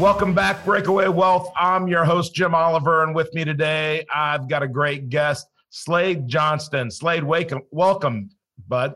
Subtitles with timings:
[0.00, 1.52] Welcome back, Breakaway Wealth.
[1.54, 6.26] I'm your host, Jim Oliver, and with me today, I've got a great guest, Slade
[6.26, 6.90] Johnston.
[6.90, 8.30] Slade, wake, welcome,
[8.66, 8.94] bud.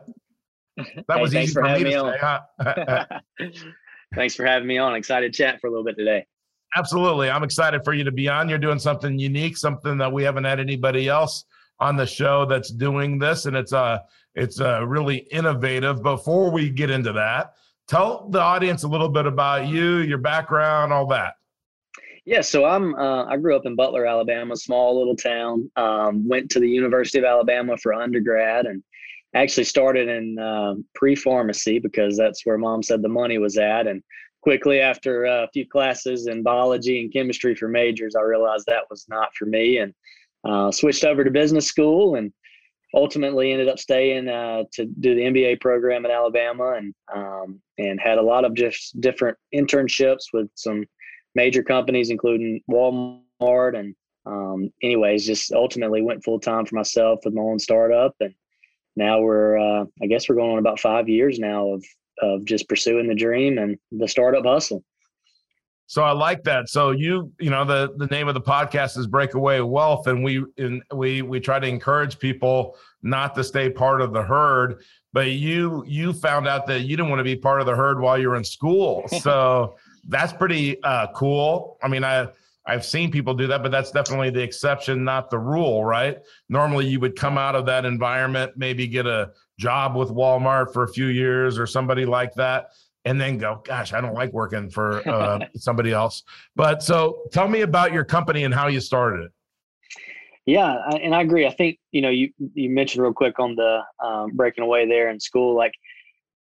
[1.07, 3.05] That was hey, easy for, for me to say, huh?
[4.15, 4.95] thanks for having me on.
[4.95, 6.25] Excited to chat for a little bit today.
[6.75, 7.29] Absolutely.
[7.29, 8.49] I'm excited for you to be on.
[8.49, 11.45] You're doing something unique, something that we haven't had anybody else
[11.79, 14.03] on the show that's doing this, and it's a,
[14.33, 16.01] it's a really innovative.
[16.01, 17.53] Before we get into that,
[17.87, 21.33] tell the audience a little bit about you, your background, all that.
[22.25, 25.69] Yeah, so I'm uh, I grew up in Butler, Alabama, small little town.
[25.75, 28.83] Um, went to the University of Alabama for undergrad, and
[29.35, 33.85] actually started in uh, pre-pharmacy because that's where mom said the money was at.
[33.85, 34.01] And
[34.41, 39.05] quickly after a few classes in biology and chemistry for majors, I realized that was
[39.07, 39.93] not for me, and
[40.43, 42.33] uh, switched over to business school and
[42.95, 47.99] ultimately ended up staying uh, to do the MBA program at Alabama and um, and
[47.99, 50.85] had a lot of just different internships with some
[51.35, 53.77] major companies, including Walmart.
[53.77, 58.15] And um, anyways, just ultimately went full time for myself with my own startup.
[58.21, 58.33] And
[58.95, 61.83] now we're, uh, I guess we're going on about five years now of
[62.21, 64.83] of just pursuing the dream and the startup hustle.
[65.87, 66.67] So I like that.
[66.69, 70.43] So you, you know, the the name of the podcast is Breakaway Wealth, and we
[70.57, 74.81] and we we try to encourage people not to stay part of the herd.
[75.13, 77.99] But you you found out that you didn't want to be part of the herd
[77.99, 79.05] while you were in school.
[79.21, 79.75] So
[80.07, 81.77] that's pretty uh, cool.
[81.81, 82.27] I mean, I
[82.67, 86.17] I've seen people do that, but that's definitely the exception, not the rule, right?
[86.49, 90.83] Normally, you would come out of that environment, maybe get a job with Walmart for
[90.83, 92.71] a few years or somebody like that
[93.05, 96.23] and then go, gosh, I don't like working for uh, somebody else.
[96.55, 99.31] But so tell me about your company and how you started it.
[100.47, 101.47] Yeah, and I agree.
[101.47, 105.09] I think you know you you mentioned real quick on the um, breaking away there
[105.09, 105.73] in school, like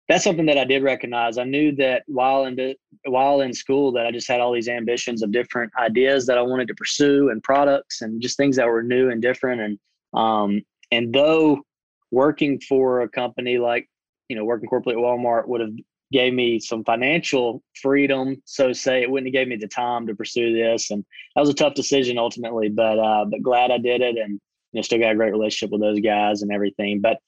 [0.08, 1.38] that's something that I did recognize.
[1.38, 2.74] I knew that while in
[3.06, 6.42] while in school that I just had all these ambitions of different ideas that I
[6.42, 9.62] wanted to pursue and products and just things that were new and different.
[9.62, 9.78] And
[10.12, 10.62] um,
[10.92, 11.62] and though
[12.10, 13.88] working for a company like
[14.28, 15.72] you know working corporately at Walmart would have
[16.12, 18.40] gave me some financial freedom.
[18.44, 20.90] So say it wouldn't have gave me the time to pursue this.
[20.90, 24.40] And that was a tough decision ultimately, but uh, but glad I did it and
[24.72, 27.00] you know still got a great relationship with those guys and everything.
[27.00, 27.18] But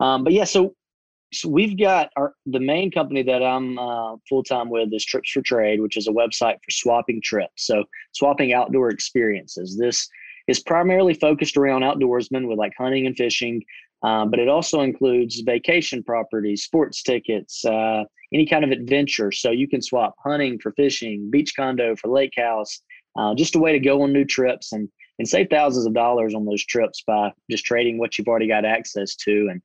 [0.00, 0.74] um, but yeah, so
[1.32, 5.30] so we've got our the main company that I'm uh, full time with is Trips
[5.30, 7.66] for Trade, which is a website for swapping trips.
[7.66, 9.76] So swapping outdoor experiences.
[9.76, 10.08] This
[10.46, 13.62] is primarily focused around outdoorsmen with like hunting and fishing,
[14.02, 19.30] um, but it also includes vacation properties, sports tickets, uh, any kind of adventure.
[19.30, 22.82] So you can swap hunting for fishing, beach condo for lake house,
[23.16, 24.88] uh, just a way to go on new trips and
[25.20, 28.64] and save thousands of dollars on those trips by just trading what you've already got
[28.64, 29.48] access to.
[29.48, 29.62] And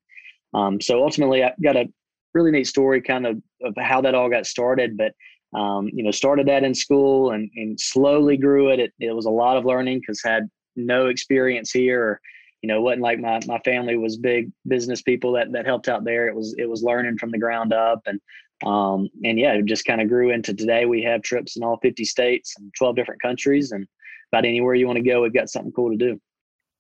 [0.54, 1.92] um, so ultimately, I got a
[2.36, 4.96] really neat story kind of of how that all got started.
[4.96, 5.14] But
[5.60, 8.80] um, you know, started that in school and and slowly grew it.
[8.80, 12.04] It, it was a lot of learning because had no experience here.
[12.04, 12.22] Or,
[12.62, 16.04] you know, wasn't like my my family was big business people that that helped out
[16.04, 16.28] there.
[16.28, 18.20] It was it was learning from the ground up and
[18.66, 20.86] um, and yeah, it just kind of grew into today.
[20.86, 23.88] We have trips in all 50 states and 12 different countries, and
[24.32, 26.20] about anywhere you want to go, we've got something cool to do.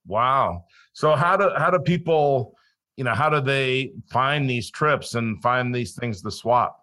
[0.05, 0.65] Wow.
[0.93, 2.55] So how do how do people,
[2.97, 6.77] you know, how do they find these trips and find these things to swap?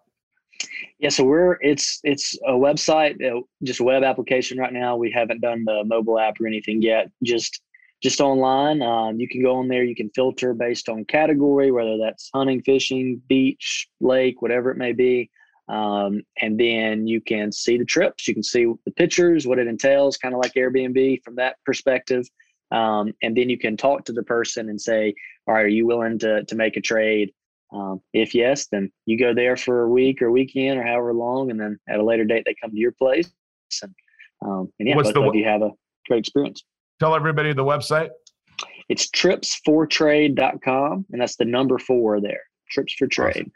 [0.99, 4.95] Yeah, so we're it's it's a website, uh, just a web application right now.
[4.95, 7.11] We haven't done the mobile app or anything yet.
[7.23, 7.61] Just
[8.01, 8.81] just online.
[8.81, 9.83] Um, you can go on there.
[9.83, 14.93] You can filter based on category, whether that's hunting, fishing, beach, lake, whatever it may
[14.93, 15.29] be.
[15.69, 18.27] Um, and then you can see the trips.
[18.27, 22.25] You can see the pictures, what it entails, kind of like Airbnb from that perspective.
[22.71, 25.13] Um, and then you can talk to the person and say,
[25.47, 27.31] "All right, are you willing to to make a trade?"
[27.73, 31.51] Um, if yes, then you go there for a week or weekend or however long,
[31.51, 33.29] and then at a later date they come to your place.
[33.81, 33.93] And,
[34.45, 35.71] um, and yeah, What's both the, of you have a
[36.07, 36.63] great experience.
[36.99, 38.09] Tell everybody the website.
[38.89, 42.41] It's trips4trade.com, and that's the number four there.
[42.69, 43.51] Trips for Trade.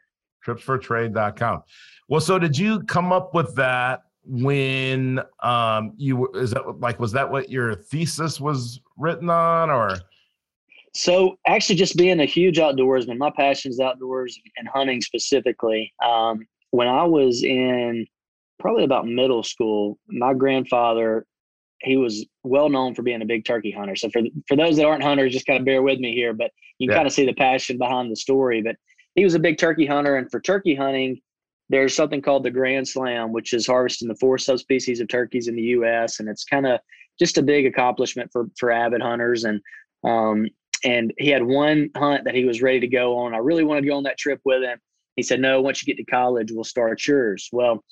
[0.46, 0.58] Awesome.
[0.58, 1.64] Trips4trade.com.
[2.08, 7.00] Well, so did you come up with that when um you were is that like
[7.00, 9.98] was that what your thesis was written on or
[10.94, 16.46] so actually just being a huge outdoorsman my passion is outdoors and hunting specifically um
[16.70, 18.06] when i was in
[18.60, 21.26] probably about middle school my grandfather
[21.84, 23.96] he was well known for being a big turkey hunter.
[23.96, 26.52] So for for those that aren't hunters, just kind of bear with me here, but
[26.80, 26.98] you can yeah.
[26.98, 28.62] kind of see the passion behind the story.
[28.62, 28.76] But
[29.16, 31.22] he was a big turkey hunter, and for turkey hunting,
[31.70, 35.56] there's something called the Grand Slam, which is harvesting the four subspecies of turkeys in
[35.56, 36.20] the U.S.
[36.20, 36.80] and it's kind of
[37.20, 39.44] just a big accomplishment for for avid hunters.
[39.46, 39.62] And
[40.04, 40.48] um,
[40.84, 43.34] and he had one hunt that he was ready to go on.
[43.34, 44.80] I really wanted to go on that trip with him.
[45.16, 47.84] He said, "No, once you get to college, we'll start yours." Well,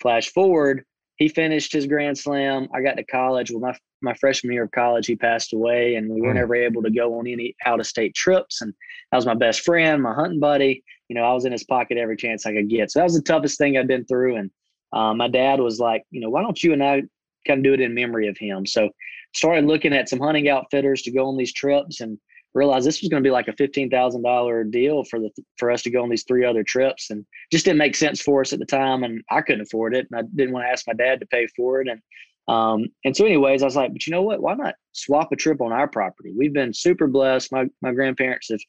[0.00, 0.84] flash forward,
[1.20, 2.66] he finished his Grand Slam.
[2.74, 3.50] I got to college.
[3.50, 6.36] Well, my my freshman year of college, he passed away, and we were mm.
[6.36, 8.62] never able to go on any out of state trips.
[8.62, 8.72] And
[9.12, 10.82] that was my best friend, my hunting buddy.
[11.08, 12.90] You know, I was in his pocket every chance I could get.
[12.90, 14.36] So that was the toughest thing I'd been through.
[14.36, 14.50] And
[14.94, 17.02] uh, my dad was like, you know, why don't you and I
[17.46, 18.64] kind of do it in memory of him?
[18.64, 18.88] So
[19.34, 22.18] started looking at some hunting outfitters to go on these trips and
[22.54, 25.70] realized this was going to be like a fifteen thousand dollar deal for the for
[25.70, 28.52] us to go on these three other trips, and just didn't make sense for us
[28.52, 30.94] at the time, and I couldn't afford it, and I didn't want to ask my
[30.94, 32.00] dad to pay for it, and
[32.48, 34.42] um, and so anyways, I was like, but you know what?
[34.42, 36.32] Why not swap a trip on our property?
[36.36, 37.52] We've been super blessed.
[37.52, 38.60] My my grandparents have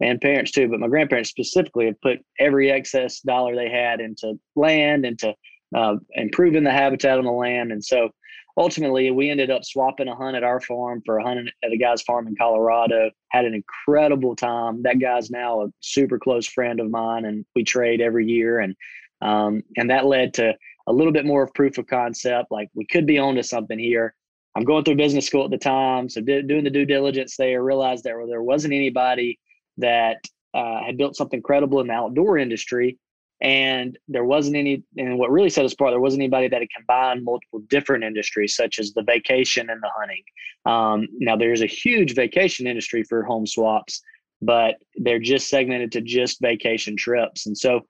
[0.00, 4.34] and parents too, but my grandparents specifically have put every excess dollar they had into
[4.56, 5.34] land, into
[5.76, 8.10] uh, improving the habitat on the land, and so
[8.56, 11.76] ultimately we ended up swapping a hunt at our farm for a hunt at a
[11.76, 13.10] guy's farm in Colorado.
[13.30, 14.82] Had an incredible time.
[14.82, 18.60] That guy's now a super close friend of mine, and we trade every year.
[18.60, 18.74] And
[19.22, 20.54] um, and that led to
[20.86, 22.50] a little bit more of proof of concept.
[22.50, 24.14] Like we could be onto something here.
[24.56, 28.02] I'm going through business school at the time, so doing the due diligence there, realized
[28.04, 29.38] that there wasn't anybody
[29.76, 30.16] that
[30.54, 32.98] uh, had built something credible in the outdoor industry
[33.42, 36.68] and there wasn't any and what really set us apart there wasn't anybody that had
[36.76, 40.22] combined multiple different industries such as the vacation and the hunting.
[40.66, 44.02] Um, now there's a huge vacation industry for home swaps
[44.42, 47.46] but they're just segmented to just vacation trips.
[47.46, 47.80] And so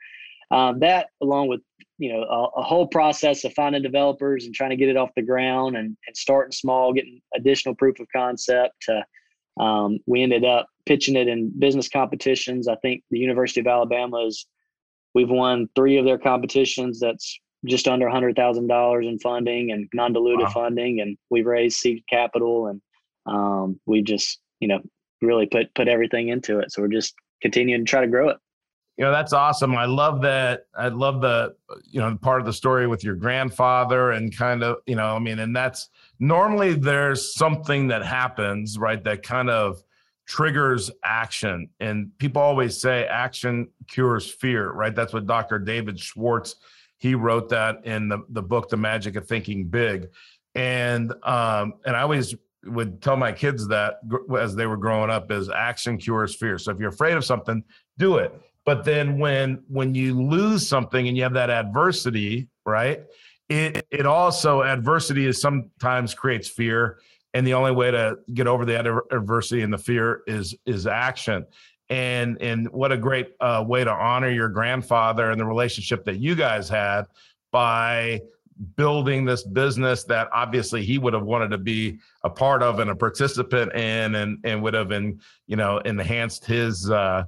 [0.50, 1.60] um, that along with
[1.98, 5.10] you know a, a, whole process of finding developers and trying to get it off
[5.14, 8.84] the ground and, and starting small getting additional proof of concept
[9.60, 12.66] um, we ended up pitching it in business competitions.
[12.66, 14.46] I think the university of alabama is
[15.14, 17.00] We've won three of their competitions.
[17.00, 20.50] That's just under $100,000 in funding and non-dilutive wow.
[20.50, 21.00] funding.
[21.00, 22.80] And we've raised seed capital and
[23.26, 24.80] um, we just, you know,
[25.20, 26.72] really put, put everything into it.
[26.72, 28.38] So we're just continuing to try to grow it.
[28.96, 29.74] You know, that's awesome.
[29.76, 30.66] I love that.
[30.74, 31.54] I love the,
[31.84, 35.18] you know, part of the story with your grandfather and kind of, you know, I
[35.18, 39.02] mean, and that's normally there's something that happens, right?
[39.02, 39.82] That kind of,
[40.30, 41.68] triggers action.
[41.80, 44.94] And people always say action cures fear, right?
[44.94, 45.58] That's what Dr.
[45.58, 46.54] David Schwartz,
[46.98, 50.06] he wrote that in the, the book, The Magic of Thinking Big.
[50.54, 54.00] And um, and I always would tell my kids that
[54.38, 56.58] as they were growing up is action cures fear.
[56.58, 57.64] So if you're afraid of something,
[57.98, 58.32] do it.
[58.64, 63.02] But then when when you lose something and you have that adversity, right?
[63.48, 66.98] It it also adversity is sometimes creates fear
[67.34, 71.46] and the only way to get over the adversity and the fear is is action.
[71.88, 76.18] And and what a great uh, way to honor your grandfather and the relationship that
[76.18, 77.06] you guys had
[77.50, 78.20] by
[78.76, 82.90] building this business that obviously he would have wanted to be a part of and
[82.90, 87.24] a participant in and and would have been you know enhanced his uh,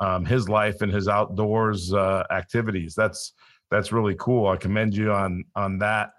[0.00, 2.94] um, his life and his outdoors uh, activities.
[2.94, 3.34] That's
[3.70, 4.48] that's really cool.
[4.48, 6.12] I commend you on on that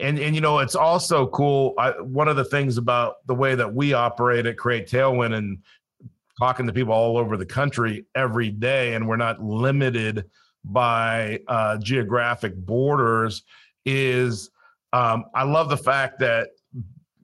[0.00, 1.74] and and you know it's also cool.
[1.78, 5.58] I, one of the things about the way that we operate at create tailwind and
[6.40, 10.24] talking to people all over the country every day and we're not limited
[10.64, 13.42] by uh, geographic borders
[13.84, 14.50] is
[14.92, 16.48] um, i love the fact that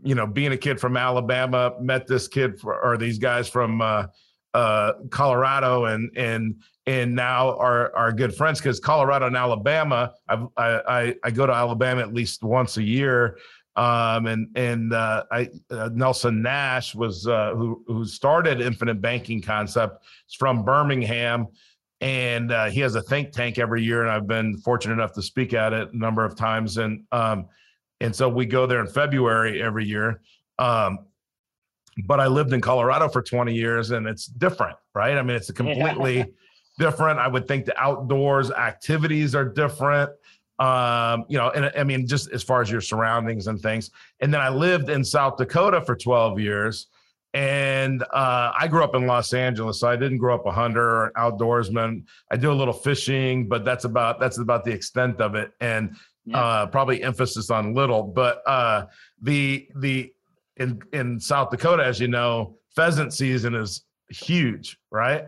[0.03, 3.81] you know being a kid from alabama met this kid for, or these guys from
[3.81, 4.07] uh,
[4.53, 6.55] uh, colorado and and
[6.87, 10.13] and now are are good friends because Colorado and Alabama.
[10.29, 13.39] I, I I go to Alabama at least once a year,
[13.75, 19.43] um, and and uh, I uh, Nelson Nash was uh, who who started Infinite Banking
[19.43, 20.05] Concept.
[20.27, 21.49] It's from Birmingham,
[22.01, 25.23] and uh, he has a think tank every year, and I've been fortunate enough to
[25.23, 27.47] speak at it a number of times, and um,
[28.01, 30.21] and so we go there in February every year.
[30.59, 31.01] Um,
[32.05, 35.17] but I lived in Colorado for 20 years, and it's different, right?
[35.17, 36.27] I mean, it's a completely
[36.79, 37.19] different.
[37.19, 40.11] I would think the outdoors activities are different.
[40.59, 43.91] Um, you know, and I mean, just as far as your surroundings and things.
[44.21, 46.87] And then I lived in South Dakota for 12 years.
[47.35, 50.81] And uh, I grew up in Los Angeles, so I didn't grow up a hunter
[50.81, 52.05] or an outdoorsman.
[52.31, 55.97] I do a little fishing, but that's about that's about the extent of it, and
[56.25, 56.39] yeah.
[56.39, 58.03] uh, probably emphasis on little.
[58.03, 58.87] But uh,
[59.21, 60.15] the the
[60.57, 65.27] in in South Dakota, as you know, pheasant season is huge, right?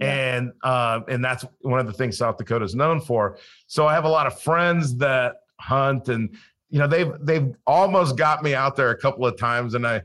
[0.00, 3.38] And uh, and that's one of the things South Dakota is known for.
[3.66, 6.36] So I have a lot of friends that hunt, and
[6.70, 10.00] you know they've they've almost got me out there a couple of times and i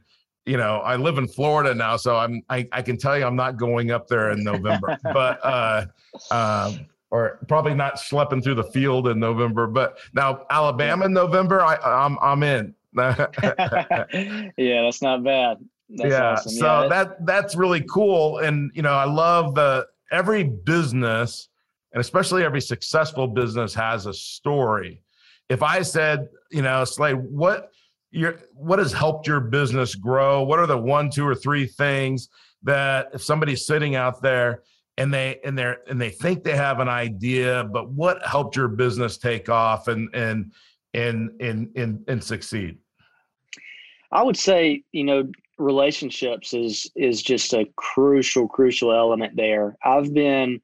[0.46, 3.36] you know i live in florida now so i'm i, I can tell you i'm
[3.36, 4.98] not going up there in november.
[5.04, 5.86] But uh
[6.32, 9.68] um or probably not schlepping through the field in november.
[9.68, 12.74] But now alabama in november i i'm i'm in.
[14.58, 15.58] Yeah that's not bad
[15.90, 16.52] that's yeah awesome.
[16.52, 21.50] so yeah, that that's really cool and you know i love the every business
[21.94, 25.02] and especially every successful business has a story
[25.50, 27.72] if I said, you know, Slade, what
[28.12, 30.44] your what has helped your business grow?
[30.44, 32.30] What are the one, two, or three things
[32.64, 34.64] that if somebody's sitting out there
[34.98, 38.68] and they and they and they think they have an idea, but what helped your
[38.68, 40.52] business take off and and
[40.94, 42.78] and and and, and succeed?
[44.12, 49.78] I would say, you know, relationships is is just a crucial, crucial element there.
[49.84, 50.62] I've been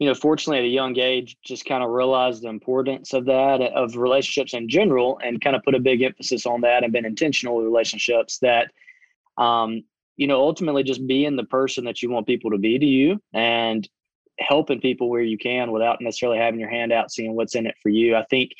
[0.00, 3.60] you know, fortunately at a young age, just kind of realized the importance of that,
[3.60, 7.04] of relationships in general, and kind of put a big emphasis on that and been
[7.04, 8.70] intentional with relationships that,
[9.36, 9.82] um,
[10.16, 13.20] you know, ultimately just being the person that you want people to be to you
[13.34, 13.86] and
[14.38, 17.74] helping people where you can without necessarily having your hand out, seeing what's in it
[17.82, 18.16] for you.
[18.16, 18.52] I think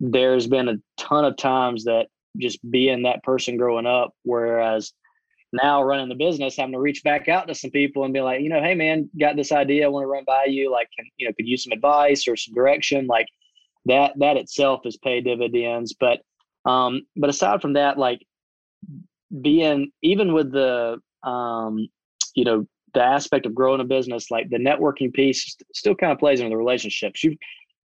[0.00, 4.92] there's been a ton of times that just being that person growing up, whereas
[5.52, 8.40] now running the business, having to reach back out to some people and be like,
[8.40, 10.70] you know, hey man, got this idea, I want to run by you.
[10.70, 13.06] Like, can, you know, could use some advice or some direction.
[13.06, 13.26] Like
[13.86, 15.94] that, that itself has paid dividends.
[15.98, 16.20] But,
[16.64, 18.20] um, but aside from that, like
[19.40, 21.88] being even with the, um,
[22.34, 26.18] you know, the aspect of growing a business, like the networking piece still kind of
[26.18, 27.24] plays into the relationships.
[27.24, 27.36] You've,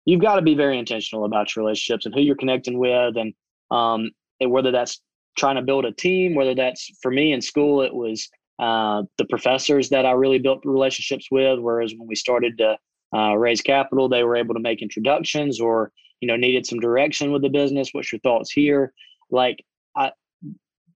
[0.05, 3.35] you've got to be very intentional about your relationships and who you're connecting with and,
[3.71, 4.11] um,
[4.41, 5.01] and whether that's
[5.37, 8.28] trying to build a team, whether that's for me in school, it was
[8.59, 11.59] uh, the professors that I really built relationships with.
[11.59, 12.76] Whereas when we started to
[13.14, 17.33] uh, raise capital, they were able to make introductions or, you know, needed some direction
[17.33, 17.90] with the business.
[17.93, 18.93] What's your thoughts here?
[19.31, 19.64] Like,
[19.97, 20.12] I,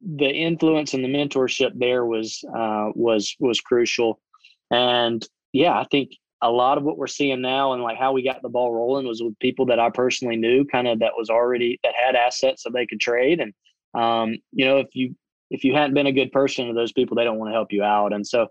[0.01, 4.19] the influence and the mentorship there was uh, was was crucial,
[4.71, 8.23] and yeah, I think a lot of what we're seeing now and like how we
[8.23, 11.29] got the ball rolling was with people that I personally knew, kind of that was
[11.29, 13.53] already that had assets that they could trade, and
[13.95, 15.15] um, you know, if you
[15.51, 17.73] if you hadn't been a good person to those people, they don't want to help
[17.73, 18.13] you out.
[18.13, 18.47] And so,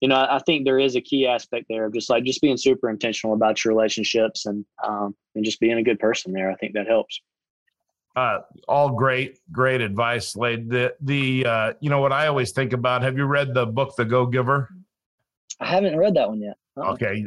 [0.00, 2.56] you know, I think there is a key aspect there of just like just being
[2.56, 6.50] super intentional about your relationships and um, and just being a good person there.
[6.50, 7.20] I think that helps.
[8.16, 10.70] Uh, all great, great advice, Slade.
[10.70, 13.02] The the uh, you know what I always think about.
[13.02, 14.68] Have you read the book The Go Giver?
[15.60, 16.56] I haven't read that one yet.
[16.76, 16.92] Uh-uh.
[16.92, 17.24] Okay,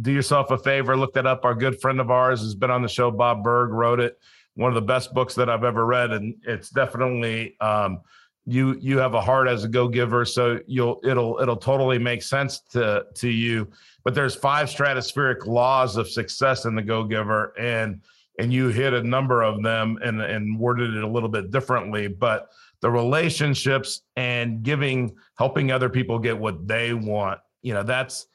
[0.00, 1.44] do yourself a favor, look that up.
[1.44, 3.10] Our good friend of ours has been on the show.
[3.10, 4.18] Bob Burg wrote it
[4.54, 8.00] one of the best books that I've ever read, and it's definitely um,
[8.46, 12.22] you you have a heart as a go giver, so you'll it'll it'll totally make
[12.22, 13.68] sense to to you.
[14.04, 18.00] But there's five stratospheric laws of success in the go giver, and
[18.38, 22.08] and you hit a number of them and and worded it a little bit differently,
[22.08, 28.26] but the relationships and giving helping other people get what they want you know that's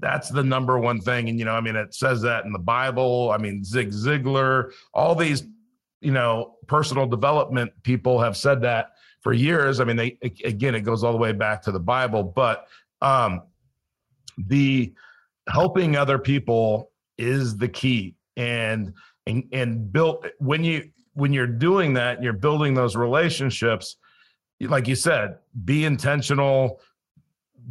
[0.00, 2.58] that's the number one thing and you know i mean it says that in the
[2.58, 5.44] bible i mean zig ziglar all these
[6.00, 9.80] you know, personal development people have said that for years.
[9.80, 12.66] I mean, they again, it goes all the way back to the Bible, but
[13.02, 13.42] um,
[14.36, 14.92] the
[15.48, 18.92] helping other people is the key, and
[19.26, 23.96] and and built when you when you're doing that, you're building those relationships.
[24.60, 26.80] Like you said, be intentional,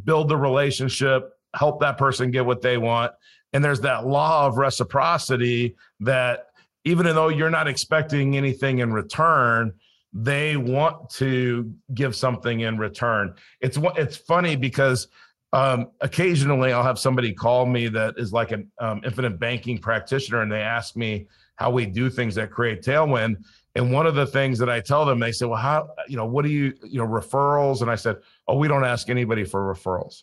[0.04, 3.12] build the relationship, help that person get what they want.
[3.52, 6.47] And there's that law of reciprocity that
[6.88, 9.72] even though you're not expecting anything in return,
[10.14, 13.34] they want to give something in return.
[13.60, 15.08] It's it's funny because
[15.52, 20.40] um, occasionally I'll have somebody call me that is like an um, infinite banking practitioner,
[20.40, 21.26] and they ask me
[21.56, 23.36] how we do things that create tailwind.
[23.74, 26.26] And one of the things that I tell them, they say, "Well, how you know
[26.26, 28.16] what do you you know referrals?" And I said,
[28.46, 30.22] "Oh, we don't ask anybody for referrals."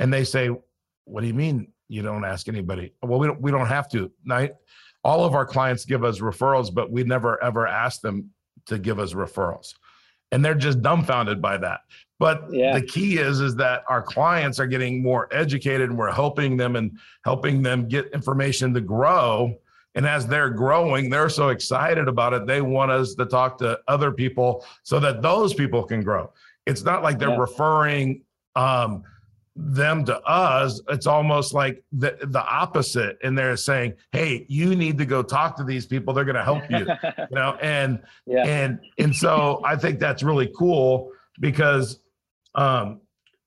[0.00, 0.50] And they say,
[1.04, 4.10] "What do you mean you don't ask anybody?" Well, we don't we don't have to.
[4.24, 4.48] Now,
[5.04, 8.30] all of our clients give us referrals, but we never ever ask them
[8.66, 9.74] to give us referrals.
[10.32, 11.80] And they're just dumbfounded by that.
[12.18, 12.78] But yeah.
[12.78, 16.76] the key is is that our clients are getting more educated and we're helping them
[16.76, 19.54] and helping them get information to grow.
[19.94, 22.46] And as they're growing, they're so excited about it.
[22.46, 26.32] They want us to talk to other people so that those people can grow.
[26.66, 27.38] It's not like they're yeah.
[27.38, 28.22] referring
[28.56, 29.04] um,
[29.56, 33.18] them to us it's almost like the the opposite.
[33.22, 36.12] And they're saying hey you need to go talk to these people.
[36.12, 36.78] They're going to help you
[37.30, 37.56] you know?
[37.62, 38.44] And yeah.
[38.44, 42.00] and and so i think that's really cool because
[42.54, 43.00] um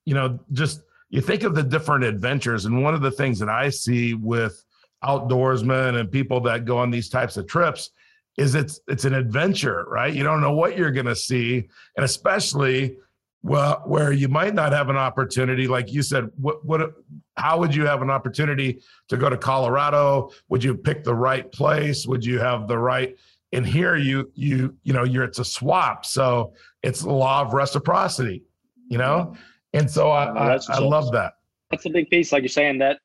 [0.04, 2.66] you know just you think of the different adventures.
[2.66, 4.64] And one of the things that i see with
[5.04, 7.90] outdoorsmen and people that go on these types of trips
[8.38, 10.14] is it's it's an adventure, right?
[10.14, 12.96] You don't know what you're going to see, and especially
[13.42, 16.92] well, where you might not have an opportunity, like you said, what what
[17.36, 20.30] how would you have an opportunity to go to Colorado?
[20.48, 22.06] Would you pick the right place?
[22.06, 23.16] Would you have the right?
[23.52, 26.52] And here you you you know you're it's a swap, so
[26.82, 28.42] it's the law of reciprocity,
[28.88, 29.34] you know.
[29.72, 31.34] And so I I, I love that.
[31.70, 32.98] That's a big piece, like you're saying that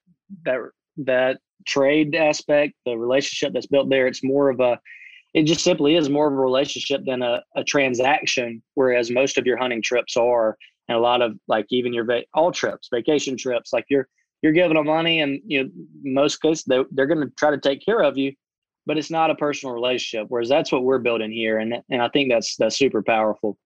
[0.45, 0.59] that
[0.97, 1.37] that
[1.67, 4.07] trade aspect, the relationship that's built there.
[4.07, 4.79] It's more of a
[5.33, 9.45] it just simply is more of a relationship than a, a transaction whereas most of
[9.45, 13.37] your hunting trips are and a lot of like even your va- all trips vacation
[13.37, 14.07] trips like you're
[14.41, 15.69] you're giving them money and you know
[16.03, 18.31] most cases they, they're going to try to take care of you
[18.85, 22.09] but it's not a personal relationship whereas that's what we're building here and and i
[22.09, 23.57] think that's that's super powerful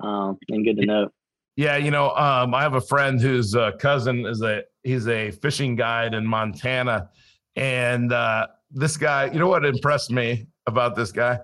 [0.00, 1.08] um, and good to know.
[1.56, 5.30] yeah you know um, i have a friend whose uh, cousin is a he's a
[5.30, 7.08] fishing guide in montana
[7.56, 11.38] and uh, this guy you know what impressed me about this guy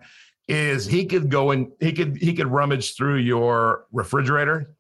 [0.49, 4.75] is he could go and he could he could rummage through your refrigerator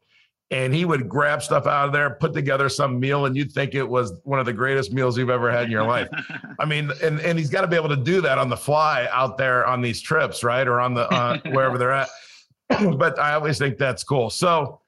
[0.52, 3.74] and he would grab stuff out of there, put together some meal, and you'd think
[3.74, 6.08] it was one of the greatest meals you've ever had in your life.
[6.60, 9.08] I mean, and and he's got to be able to do that on the fly
[9.10, 12.10] out there on these trips, right, or on the uh, wherever they're at.
[12.98, 14.28] but I always think that's cool.
[14.28, 14.82] So,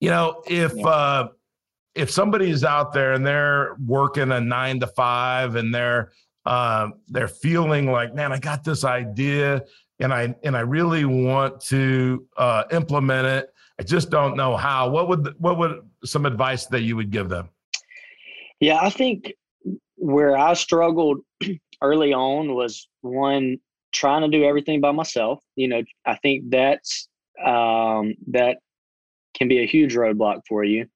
[0.00, 0.86] you know, if yeah.
[0.88, 1.28] uh,
[1.94, 6.10] if somebody's out there and they're working a nine to five and they're
[6.46, 9.64] um, they're feeling like, man, I got this idea
[9.98, 13.52] and I and I really want to uh, implement it.
[13.78, 14.88] I just don't know how.
[14.88, 17.48] What would what would some advice that you would give them?
[18.60, 19.32] Yeah, I think
[19.96, 21.18] where I struggled
[21.82, 23.58] early on was one
[23.92, 25.42] trying to do everything by myself.
[25.56, 27.08] You know, I think that's
[27.44, 28.58] um, that
[29.36, 30.86] can be a huge roadblock for you.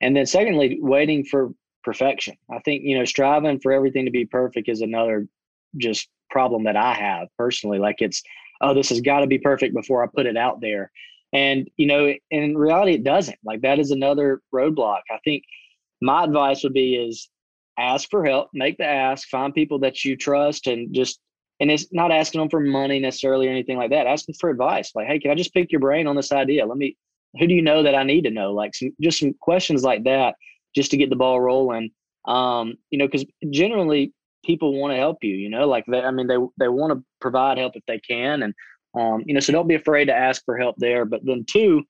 [0.00, 2.36] And then secondly, waiting for perfection.
[2.50, 5.26] I think, you know, striving for everything to be perfect is another
[5.76, 7.78] just problem that I have personally.
[7.78, 8.22] Like it's,
[8.60, 10.90] oh, this has got to be perfect before I put it out there.
[11.32, 13.38] And, you know, in reality, it doesn't.
[13.44, 15.00] Like that is another roadblock.
[15.10, 15.44] I think
[16.00, 17.28] my advice would be is
[17.78, 21.20] ask for help, make the ask, find people that you trust and just,
[21.60, 24.06] and it's not asking them for money necessarily or anything like that.
[24.06, 24.92] Asking for advice.
[24.94, 26.66] Like, hey, can I just pick your brain on this idea?
[26.66, 26.96] Let me,
[27.38, 28.52] who do you know that I need to know?
[28.52, 30.34] Like some, just some questions like that
[30.74, 31.90] just to get the ball rolling.
[32.26, 34.12] Um, you know, because generally
[34.44, 35.34] people want to help you.
[35.34, 38.42] You know, like they, I mean, they they want to provide help if they can,
[38.42, 38.54] and
[38.94, 41.04] um, you know, so don't be afraid to ask for help there.
[41.04, 41.82] But then two,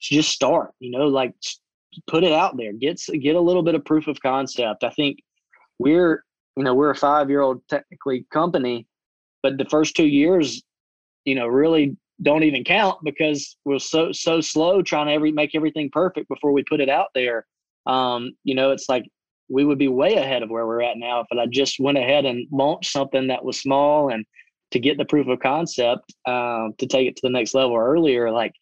[0.00, 0.72] just start.
[0.80, 1.32] You know, like
[2.06, 2.72] put it out there.
[2.72, 4.84] Get get a little bit of proof of concept.
[4.84, 5.18] I think
[5.78, 6.24] we're
[6.56, 8.86] you know we're a five year old technically company,
[9.42, 10.62] but the first two years,
[11.24, 15.54] you know, really don't even count because we're so so slow trying to every make
[15.54, 17.46] everything perfect before we put it out there
[17.86, 19.04] um, you know, it's like
[19.48, 22.24] we would be way ahead of where we're at now if I just went ahead
[22.24, 24.24] and launched something that was small and
[24.70, 28.30] to get the proof of concept um, to take it to the next level earlier.
[28.30, 28.52] Like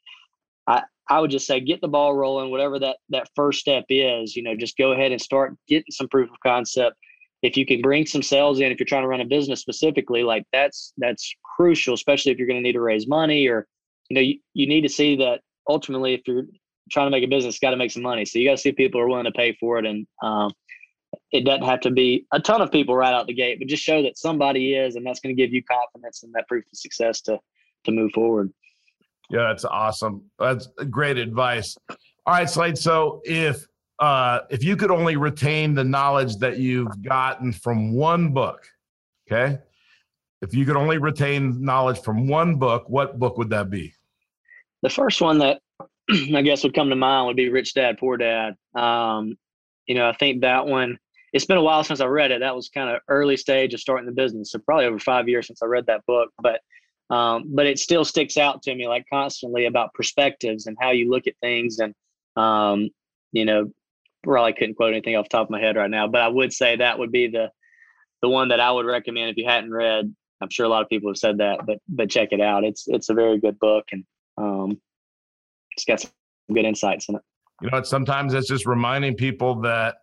[0.66, 4.36] I, I would just say get the ball rolling, whatever that that first step is.
[4.36, 6.96] You know, just go ahead and start getting some proof of concept.
[7.42, 10.22] If you can bring some sales in, if you're trying to run a business specifically,
[10.22, 13.66] like that's that's crucial, especially if you're going to need to raise money or
[14.08, 16.44] you know you, you need to see that ultimately if you're
[16.90, 18.24] trying to make a business, got to make some money.
[18.24, 20.52] So you got to see people are willing to pay for it, and um,
[21.32, 23.82] it doesn't have to be a ton of people right out the gate, but just
[23.82, 26.78] show that somebody is, and that's going to give you confidence and that proof of
[26.78, 27.38] success to
[27.84, 28.52] to move forward.
[29.30, 30.24] Yeah, that's awesome.
[30.38, 31.76] That's great advice.
[32.26, 32.76] All right, Slade.
[32.76, 33.64] So if
[34.00, 38.66] uh, if you could only retain the knowledge that you've gotten from one book,
[39.30, 39.58] okay,
[40.42, 43.94] if you could only retain knowledge from one book, what book would that be?
[44.82, 45.60] The first one that
[46.34, 48.54] I guess would come to mind would be Rich Dad Poor Dad.
[48.74, 49.36] Um,
[49.86, 50.98] you know, I think that one.
[51.32, 52.40] It's been a while since I read it.
[52.40, 55.46] That was kind of early stage of starting the business, so probably over five years
[55.46, 56.30] since I read that book.
[56.42, 56.60] But
[57.14, 61.08] um, but it still sticks out to me like constantly about perspectives and how you
[61.08, 61.78] look at things.
[61.78, 61.94] And
[62.36, 62.88] um,
[63.30, 63.70] you know,
[64.24, 66.52] probably couldn't quote anything off the top of my head right now, but I would
[66.52, 67.50] say that would be the
[68.22, 70.14] the one that I would recommend if you hadn't read.
[70.42, 72.64] I'm sure a lot of people have said that, but but check it out.
[72.64, 74.04] It's it's a very good book, and
[74.36, 74.80] um,
[75.80, 77.22] it's got some good insights in it.
[77.62, 79.96] You know, sometimes it's just reminding people that,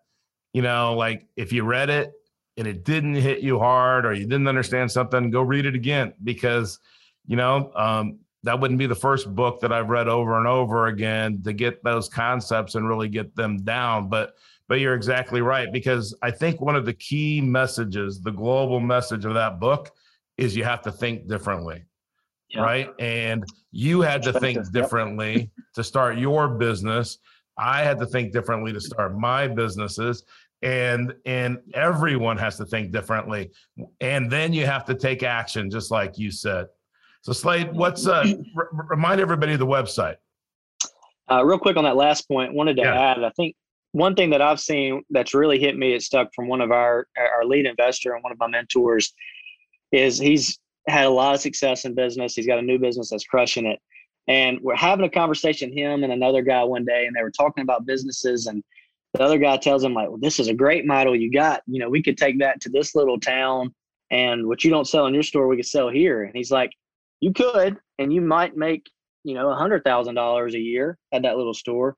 [0.54, 2.13] you know, like if you read it
[2.58, 6.13] and it didn't hit you hard or you didn't understand something, go read it again
[6.24, 6.80] because,
[7.26, 10.88] you know, um, that wouldn't be the first book that I've read over and over
[10.88, 14.10] again to get those concepts and really get them down.
[14.10, 14.36] But
[14.68, 19.26] but you're exactly right because I think one of the key messages, the global message
[19.26, 19.92] of that book,
[20.38, 21.84] is you have to think differently
[22.49, 22.62] yeah.
[22.62, 22.89] right?
[22.99, 27.17] And you had to think differently to start your business.
[27.57, 30.23] I had to think differently to start my businesses
[30.63, 33.51] and and everyone has to think differently
[34.01, 36.65] and then you have to take action just like you said
[37.21, 38.23] So Slade, what's uh,
[38.57, 40.15] r- remind everybody of the website.
[41.29, 43.12] Uh, real quick on that last point, wanted to yeah.
[43.12, 43.23] add.
[43.23, 43.55] I think
[43.91, 47.05] one thing that I've seen that's really hit me, it stuck from one of our
[47.17, 49.13] our lead investor and one of my mentors,
[49.91, 50.57] is he's
[50.88, 52.36] had a lot of success in business.
[52.36, 53.80] He's got a new business that's crushing it.
[54.28, 57.62] And we're having a conversation, him and another guy one day, and they were talking
[57.62, 58.47] about businesses.
[58.47, 58.63] And
[59.13, 61.62] the other guy tells him, like, well, this is a great model you got.
[61.65, 63.73] You know, we could take that to this little town,
[64.12, 66.23] and what you don't sell in your store, we could sell here.
[66.23, 66.71] And he's like,
[67.19, 68.86] you could, and you might make,
[69.23, 71.95] you know, a hundred thousand dollars a year at that little store,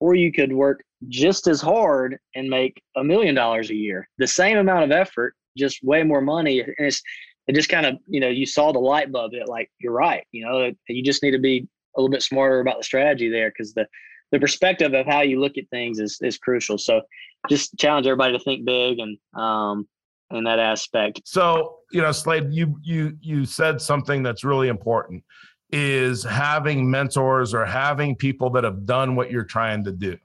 [0.00, 4.08] or you could work just as hard and make a million dollars a year.
[4.18, 6.60] The same amount of effort, just way more money.
[6.60, 7.02] And it's
[7.48, 10.24] it just kind of you know you saw the light bulb it like you're right
[10.32, 13.50] you know you just need to be a little bit smarter about the strategy there
[13.50, 13.86] because the
[14.30, 16.78] the perspective of how you look at things is is crucial.
[16.78, 17.02] So
[17.48, 19.88] just challenge everybody to think big and um
[20.30, 21.22] in that aspect.
[21.24, 25.24] So you know slade you you you said something that's really important
[25.70, 30.16] is having mentors or having people that have done what you're trying to do.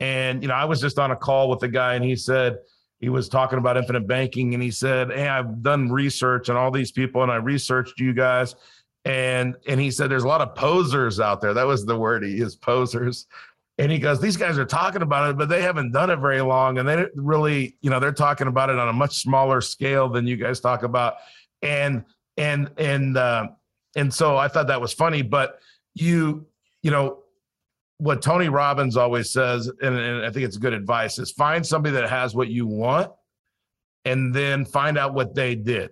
[0.00, 2.56] And you know i was just on a call with a guy and he said
[3.00, 6.70] he was talking about infinite banking and he said, Hey, I've done research on all
[6.70, 8.54] these people and I researched you guys.
[9.06, 11.54] And and he said there's a lot of posers out there.
[11.54, 13.26] That was the word he used, posers.
[13.78, 16.42] And he goes, These guys are talking about it, but they haven't done it very
[16.42, 16.76] long.
[16.76, 20.26] And they really, you know, they're talking about it on a much smaller scale than
[20.26, 21.14] you guys talk about.
[21.62, 22.04] And
[22.36, 23.48] and and uh,
[23.96, 25.22] and so I thought that was funny.
[25.22, 25.60] But
[25.94, 26.46] you,
[26.82, 27.19] you know,
[28.00, 31.94] what Tony Robbins always says, and, and, I think it's good advice, is find somebody
[31.96, 33.12] that has what you want
[34.06, 35.90] and then find out what they did.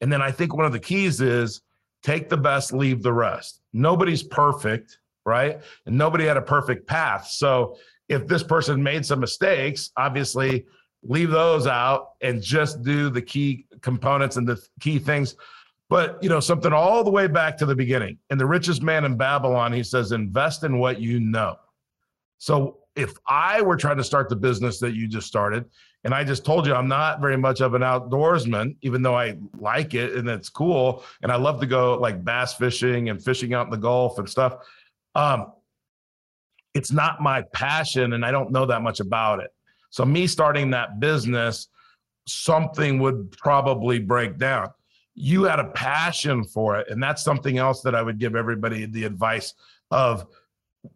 [0.00, 1.60] And then I think one of the keys is
[2.02, 3.60] take the best, leave the rest.
[3.74, 5.60] Nobody's perfect, right?
[5.84, 7.26] And nobody had a perfect path.
[7.26, 7.76] So
[8.08, 10.64] if this person made some mistakes, obviously
[11.02, 15.36] leave those out and just do the key components and the key things
[15.88, 18.18] but you know, something all the way back to the beginning.
[18.30, 21.56] In the richest man in Babylon, he says, invest in what you know.
[22.38, 25.64] So if I were trying to start the business that you just started,
[26.04, 29.36] and I just told you I'm not very much of an outdoorsman, even though I
[29.58, 33.54] like it and it's cool, and I love to go like bass fishing and fishing
[33.54, 34.56] out in the Gulf and stuff.
[35.14, 35.52] Um,
[36.74, 39.50] it's not my passion, and I don't know that much about it.
[39.90, 41.68] So me starting that business,
[42.26, 44.70] something would probably break down
[45.16, 46.88] you had a passion for it.
[46.90, 49.54] And that's something else that i would give everybody the advice
[49.90, 50.26] of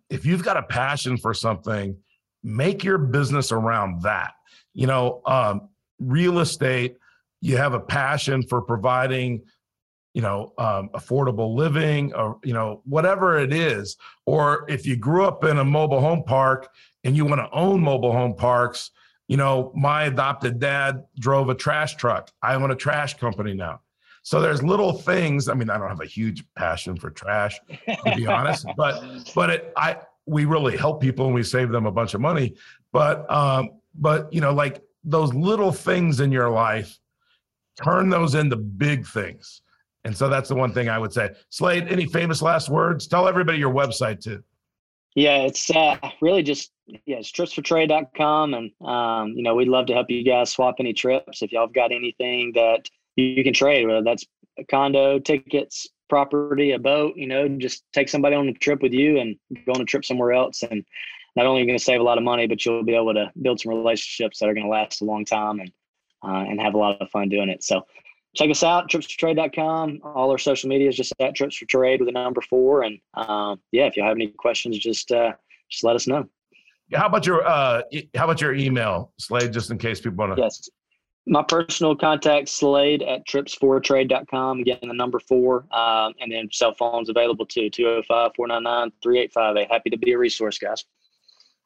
[0.09, 1.97] if you've got a passion for something
[2.45, 4.35] make your business around that.
[4.75, 6.97] You know um, real estate
[7.41, 9.43] you have a passion for providing
[10.13, 13.97] you know um, affordable living or you know whatever it is.
[14.27, 16.69] Or if you grew up in a mobile home park
[17.05, 18.91] and you want to own mobile home parks
[19.29, 22.31] you know my adopted dad drove a trash truck.
[22.43, 23.81] I own a trash company now
[24.23, 25.49] so there's little things.
[25.49, 29.03] I mean, I don't have a huge passion for trash, to be honest, but
[29.35, 32.55] but it, I we really help people and we save them a bunch of money.
[32.93, 36.99] But um, but you know, like those little things in your life,
[37.83, 39.63] turn those into big things.
[40.05, 41.31] And so that's the one thing I would say.
[41.51, 43.07] Slade, any famous last words?
[43.07, 44.43] Tell everybody your website too.
[45.15, 48.55] Yeah, it's uh, really just yeah, it's trips4trade.com.
[48.55, 51.43] And um, you know, we'd love to help you guys swap any trips.
[51.43, 52.89] If y'all have got anything that
[53.23, 54.25] you can trade, whether that's
[54.59, 58.93] a condo, tickets, property, a boat, you know, just take somebody on a trip with
[58.93, 60.63] you and go on a trip somewhere else.
[60.63, 60.85] And
[61.37, 63.15] not only are you going to save a lot of money, but you'll be able
[63.15, 65.73] to build some relationships that are going to last a long time and,
[66.23, 67.65] uh, and have a lot of fun doing it.
[67.65, 67.87] So
[68.35, 70.01] check us out, trips4trade.com.
[70.03, 72.83] All our social media is just at trips for trade with a number four.
[72.83, 75.33] And um, yeah, if you have any questions, just, uh,
[75.71, 76.29] just let us know.
[76.93, 77.83] How about your, uh,
[78.17, 80.69] how about your email Slade, just in case people want to, yes
[81.27, 87.09] my personal contact slade at trips4trade.com again the number four um, and then cell phones
[87.09, 90.85] available too 205-499-3858 happy to be a resource guys.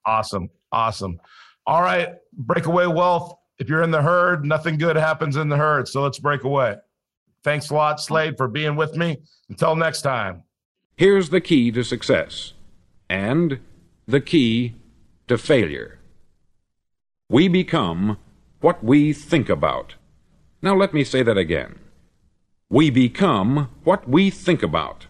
[0.05, 0.51] Awesome.
[0.73, 1.21] Awesome.
[1.67, 3.35] All right breakaway wealth.
[3.59, 6.77] If you're in the herd nothing good happens in the herd so let's break away.
[7.45, 9.19] Thanks a lot slade for being with me.
[9.49, 10.43] Until next time.
[10.97, 12.55] Here's the key to success
[13.09, 13.61] and
[14.07, 14.75] the key
[15.29, 15.99] to failure.
[17.29, 18.19] We become
[18.65, 19.95] what we think about.
[20.63, 21.81] Now let me say that again.
[22.71, 25.07] We become what we think about.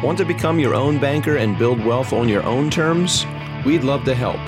[0.00, 3.26] Want to become your own banker and build wealth on your own terms?
[3.66, 4.38] We'd love to help.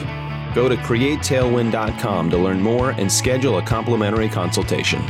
[0.55, 5.03] Go to createtailwind.com to learn more and schedule a complimentary consultation.